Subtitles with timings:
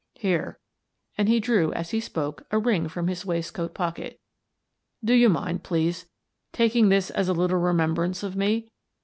[0.15, 0.57] Here,"
[1.15, 4.19] and he drew, as he spoke, a ring from his waistcoat pocket,"
[5.05, 6.07] do you mind, please,
[6.51, 8.71] taking this as a little remem brance of me